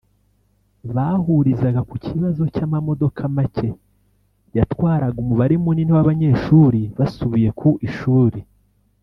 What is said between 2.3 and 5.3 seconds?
cy’amamodoka make yatwaraga